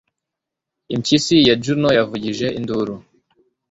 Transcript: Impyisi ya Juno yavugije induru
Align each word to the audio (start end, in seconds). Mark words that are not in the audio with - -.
Impyisi 0.95 1.35
ya 1.47 1.55
Juno 1.63 1.89
yavugije 1.97 2.47
induru 2.59 2.95